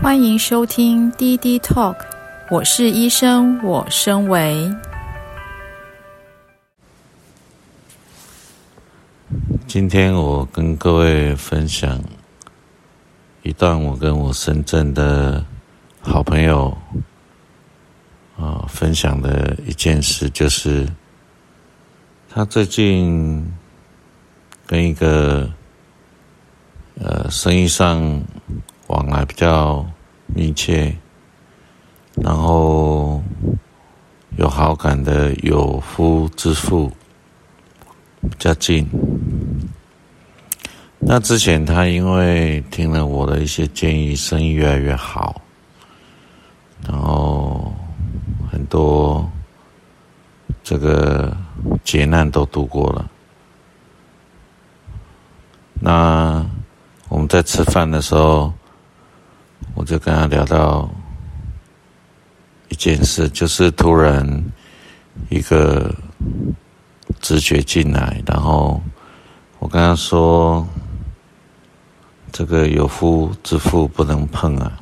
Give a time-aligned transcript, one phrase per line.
[0.00, 1.96] 欢迎收听滴滴 Talk，
[2.50, 4.72] 我是医生，我身为。
[9.66, 12.00] 今天我跟各位分享
[13.42, 15.44] 一段我跟我深圳的
[16.00, 16.78] 好朋友
[18.36, 20.88] 啊分享的一件事，就是
[22.30, 23.52] 他最近
[24.64, 25.50] 跟一个
[27.00, 28.22] 呃生意上。
[28.88, 29.86] 往来比较
[30.38, 30.96] 密切，
[32.14, 33.20] 然后
[34.36, 36.88] 有好感的有夫之妇
[38.20, 38.88] 比较近。
[41.00, 45.42] 那之前他因为听了我的一些建议，生意越来越好，
[46.86, 47.74] 然后
[48.48, 49.28] 很多
[50.62, 51.36] 这个
[51.82, 53.10] 劫难都度过了。
[55.80, 56.48] 那
[57.08, 58.52] 我们在吃饭的时候。
[59.88, 60.86] 就跟他聊到
[62.68, 64.44] 一件事，就是突然
[65.30, 65.90] 一个
[67.20, 68.82] 直觉进来，然后
[69.58, 70.68] 我跟他说
[72.30, 74.78] ：“这个有夫之妇不能碰啊，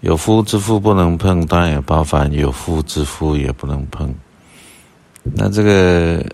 [0.00, 4.12] 有夫之妇不能碰，当然也包含有夫之妇也不能碰。
[5.22, 6.26] 那这个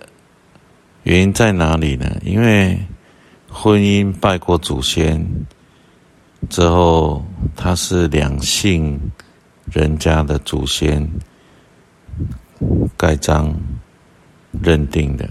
[1.02, 2.10] 原因在哪里呢？
[2.24, 2.80] 因为
[3.50, 5.22] 婚姻拜过祖先。”
[6.50, 7.24] 之后，
[7.56, 9.00] 他是两姓
[9.72, 11.08] 人家的祖先
[12.96, 13.54] 盖章
[14.60, 15.28] 认定的。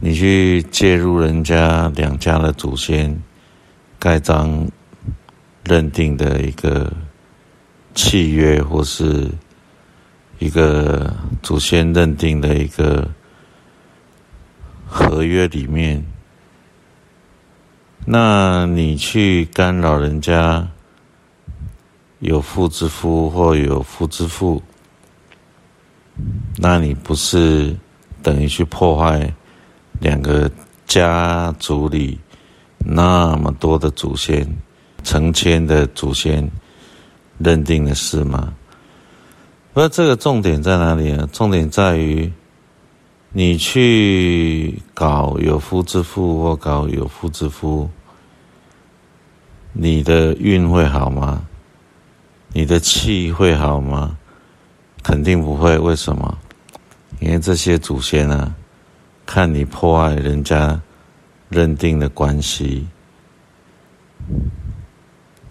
[0.00, 3.20] 你去介入人家两家的祖先
[3.98, 4.66] 盖章
[5.64, 6.92] 认定的一个
[7.94, 9.30] 契约，或是
[10.38, 13.06] 一个祖先认定的一个
[14.86, 16.04] 合约里面。
[18.08, 20.66] 那你去干扰人家
[22.20, 24.62] 有妇之夫或有夫之妇，
[26.56, 27.76] 那你不是
[28.22, 29.28] 等于去破坏
[29.98, 30.48] 两个
[30.86, 32.16] 家族里
[32.78, 34.46] 那么多的祖先、
[35.02, 36.48] 成千的祖先
[37.38, 38.54] 认定的事吗？
[39.74, 41.28] 那这个重点在哪里呢？
[41.32, 42.32] 重点在于
[43.38, 47.86] 你去搞有夫之妇或搞有夫之夫。
[49.74, 51.46] 你的运会好吗？
[52.54, 54.16] 你的气会好吗？
[55.02, 55.78] 肯定不会。
[55.78, 56.38] 为什么？
[57.20, 58.54] 因为这些祖先啊，
[59.26, 60.80] 看你破坏人家
[61.50, 62.86] 认定的关系，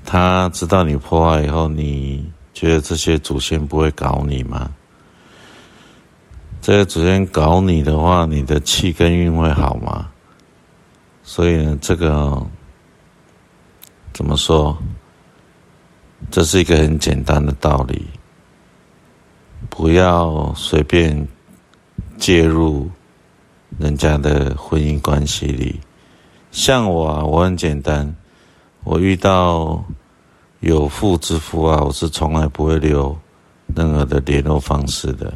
[0.03, 4.71] 他知道你破坏以后，你觉得这些祖先不会搞你吗？
[6.65, 10.09] 这些祖先搞你的话，你的气跟运会好吗？
[11.21, 12.43] 所以呢，这个。
[14.11, 14.75] 怎么说？
[16.31, 18.07] 这是一个很简单的道理，
[19.69, 21.27] 不要随便
[22.17, 22.89] 介入
[23.77, 25.79] 人家的婚姻关系里。
[26.49, 28.11] 像我啊，我很简单，
[28.83, 29.85] 我遇到
[30.61, 33.15] 有妇之夫啊，我是从来不会留
[33.75, 35.31] 任何的联络方式的。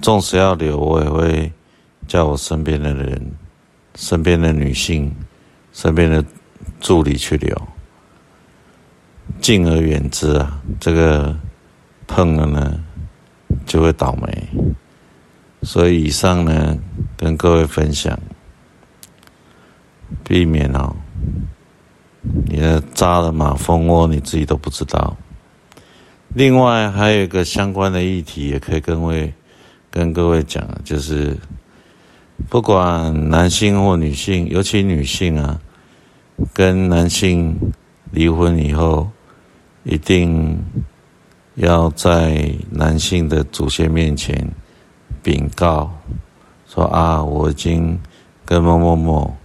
[0.00, 1.52] 纵使要留，我也会
[2.06, 3.32] 叫我身边的人、
[3.94, 5.14] 身边的女性、
[5.72, 6.24] 身边的。
[6.80, 7.56] 助理去留，
[9.40, 10.60] 敬而远之啊！
[10.78, 11.36] 这个
[12.06, 12.80] 碰了呢，
[13.66, 14.48] 就会倒霉。
[15.62, 16.76] 所以以上呢，
[17.16, 18.16] 跟各位分享，
[20.22, 20.94] 避免哦，
[22.46, 25.16] 你的扎了马蜂窝，你自己都不知道。
[26.34, 29.32] 另外还有一个相关的议题，也可以跟位
[29.98, 31.36] 跟各位讲，就是
[32.48, 35.60] 不管男性或女性，尤其女性啊。
[36.54, 37.58] 跟男性
[38.12, 39.10] 离婚以后，
[39.82, 40.56] 一定
[41.56, 44.48] 要在男性的祖先面前
[45.20, 45.90] 禀告，
[46.68, 47.98] 说啊，我已经
[48.44, 49.36] 跟某某某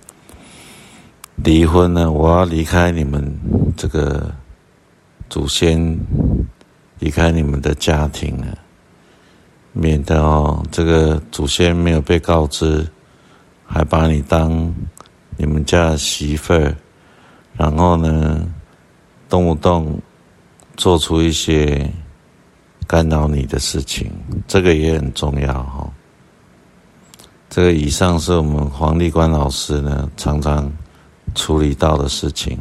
[1.38, 3.36] 离婚了，我要离开你们
[3.76, 4.32] 这个
[5.32, 5.98] 祖先，
[7.00, 8.56] 离开你们的家庭了，
[9.74, 12.88] 免得哦，这个祖先没有被告知，
[13.66, 14.74] 还把你当
[15.36, 16.76] 你们家媳妇儿。
[17.58, 18.48] 然后呢，
[19.28, 20.00] 动不动
[20.78, 21.92] 做出一些
[22.88, 24.12] 干扰你的事情，
[24.48, 25.92] 这个也很重要哈。
[27.50, 30.72] 这个以上是我们黄立关老师呢常常
[31.36, 32.58] 处理到的事情，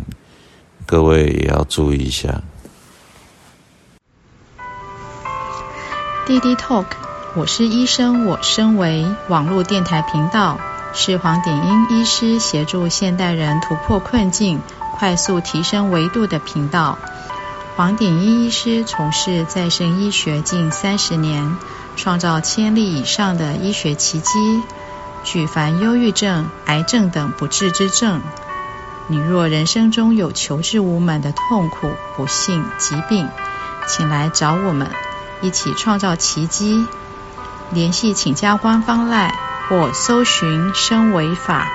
[0.85, 2.43] 各位也要注意一下。
[6.26, 6.87] 滴滴 Talk，
[7.34, 10.58] 我是医生，我身为网络电台频道。
[10.93, 14.61] 是黄典英医师协助现代人突破困境、
[14.99, 16.99] 快速提升维度的频道。
[17.75, 21.56] 黄典英医师从事再生医学近三十年，
[21.96, 24.62] 创造千例以上的医学奇迹，
[25.25, 28.20] 举凡忧郁症、癌症等不治之症。
[29.06, 33.26] 你若人生中有求治无门的痛苦、不幸、疾病，
[33.88, 34.90] 请来找我们，
[35.40, 36.87] 一起创造奇迹。
[37.73, 39.33] 联系请加官方赖
[39.67, 41.71] 或搜寻“生为法”。